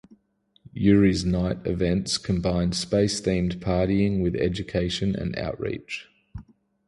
Yuri's 0.73 1.23
Night 1.23 1.59
events 1.67 2.17
"combine 2.17 2.71
space-themed 2.71 3.57
partying 3.59 4.19
with 4.19 4.35
education 4.35 5.13
and 5.15 5.37
outreach". 5.37 6.07